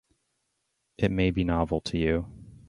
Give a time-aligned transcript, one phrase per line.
[0.97, 2.25] It may be novel to you.